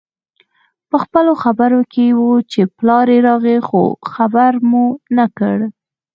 پخپلو 0.91 1.33
خبرو 1.43 1.81
کې 1.93 2.05
وو 2.19 2.33
چې 2.51 2.61
پلار 2.77 3.07
راغی 3.27 3.57
خو 3.67 3.83
خبر 4.13 4.51
مو 4.69 4.85
نه 5.17 5.25
کړ 5.37 5.57